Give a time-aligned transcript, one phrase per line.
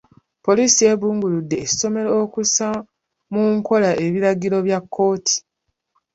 [0.45, 2.67] Poliisi yeebulunguludde essomero okussa
[3.33, 5.35] mu nkola ebiragiro bya kkooti.